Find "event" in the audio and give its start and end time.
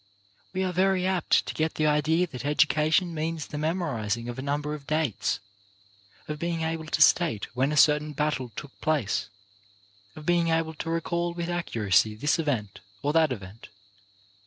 12.39-12.79, 13.31-13.69